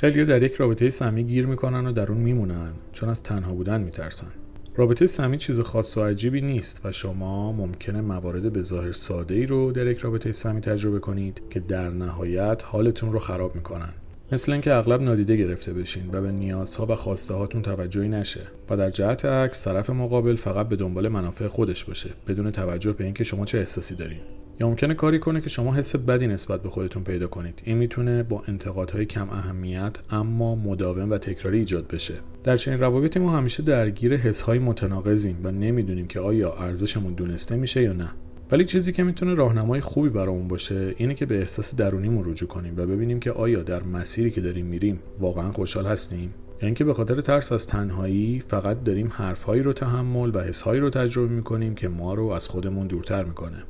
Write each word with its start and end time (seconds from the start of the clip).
خیلی 0.00 0.24
در 0.24 0.42
یک 0.42 0.54
رابطه 0.54 0.90
سمی 0.90 1.24
گیر 1.24 1.46
می‌کنن 1.46 1.86
و 1.86 1.92
در 1.92 2.12
اون 2.12 2.20
میمونن 2.20 2.72
چون 2.92 3.08
از 3.08 3.22
تنها 3.22 3.52
بودن 3.52 3.80
میترسن. 3.80 4.26
رابطه 4.76 5.06
سمی 5.06 5.36
چیز 5.36 5.60
خاص 5.60 5.96
و 5.96 6.04
عجیبی 6.04 6.40
نیست 6.40 6.86
و 6.86 6.92
شما 6.92 7.52
ممکنه 7.52 8.00
موارد 8.00 8.52
به 8.52 8.62
ظاهر 8.62 8.92
ساده 8.92 9.34
ای 9.34 9.46
رو 9.46 9.72
در 9.72 9.86
یک 9.86 9.98
رابطه 9.98 10.32
سمی 10.32 10.60
تجربه 10.60 10.98
کنید 10.98 11.42
که 11.50 11.60
در 11.60 11.90
نهایت 11.90 12.62
حالتون 12.66 13.12
رو 13.12 13.18
خراب 13.18 13.54
می‌کنن. 13.54 13.92
مثل 14.32 14.52
اینکه 14.52 14.74
اغلب 14.74 15.02
نادیده 15.02 15.36
گرفته 15.36 15.72
بشین 15.72 16.08
و 16.12 16.20
به 16.20 16.30
نیازها 16.30 16.86
و 16.86 16.94
خواسته 16.94 17.34
هاتون 17.34 17.62
توجهی 17.62 18.08
نشه 18.08 18.42
و 18.70 18.76
در 18.76 18.90
جهت 18.90 19.24
عکس 19.24 19.64
طرف 19.64 19.90
مقابل 19.90 20.36
فقط 20.36 20.68
به 20.68 20.76
دنبال 20.76 21.08
منافع 21.08 21.48
خودش 21.48 21.84
باشه 21.84 22.10
بدون 22.26 22.50
توجه 22.50 22.92
به 22.92 23.04
اینکه 23.04 23.24
شما 23.24 23.44
چه 23.44 23.58
احساسی 23.58 23.94
دارین. 23.94 24.20
یا 24.60 24.68
ممکنه 24.68 24.94
کاری 24.94 25.18
کنه 25.18 25.40
که 25.40 25.48
شما 25.48 25.74
حس 25.74 25.96
بدی 25.96 26.26
نسبت 26.26 26.62
به 26.62 26.68
خودتون 26.68 27.04
پیدا 27.04 27.26
کنید. 27.26 27.62
این 27.64 27.76
می‌تونه 27.76 28.22
با 28.22 28.42
انتقادهای 28.48 29.06
کم 29.06 29.30
اهمیت 29.30 29.98
اما 30.10 30.54
مداوم 30.54 31.10
و 31.10 31.18
تکراری 31.18 31.58
ایجاد 31.58 31.86
بشه. 31.88 32.14
در 32.44 32.56
چنین 32.56 32.80
روابطی 32.80 33.18
ما 33.18 33.36
همیشه 33.36 33.62
درگیر 33.62 34.16
حسهای 34.16 34.58
متناقضیم 34.58 35.36
و 35.44 35.50
نمی‌دونیم 35.50 36.06
که 36.06 36.20
آیا 36.20 36.52
ارزشمون 36.52 37.14
دونسته 37.14 37.56
میشه 37.56 37.82
یا 37.82 37.92
نه. 37.92 38.10
ولی 38.50 38.64
چیزی 38.64 38.92
که 38.92 39.02
می‌تونه 39.02 39.34
راهنمای 39.34 39.80
خوبی 39.80 40.08
برامون 40.08 40.48
باشه 40.48 40.94
اینه 40.96 41.14
که 41.14 41.26
به 41.26 41.38
احساس 41.38 41.74
درونیمون 41.74 42.30
رجوع 42.30 42.48
کنیم 42.48 42.74
و 42.76 42.86
ببینیم 42.86 43.20
که 43.20 43.30
آیا 43.30 43.62
در 43.62 43.82
مسیری 43.82 44.30
که 44.30 44.40
داریم 44.40 44.66
میریم 44.66 45.00
واقعا 45.18 45.52
خوشحال 45.52 45.86
هستیم. 45.86 46.34
یا 46.62 46.66
اینکه 46.66 46.84
به 46.84 46.94
خاطر 46.94 47.20
ترس 47.20 47.52
از 47.52 47.66
تنهایی 47.66 48.42
فقط 48.48 48.82
داریم 48.82 49.08
حرفهایی 49.12 49.62
رو 49.62 49.72
تحمل 49.72 50.30
و 50.34 50.40
حسهایی 50.40 50.80
رو 50.80 50.90
تجربه 50.90 51.32
می‌کنیم 51.32 51.74
که 51.74 51.88
ما 51.88 52.14
رو 52.14 52.26
از 52.26 52.48
خودمون 52.48 52.86
دورتر 52.86 53.24
می‌کنه. 53.24 53.62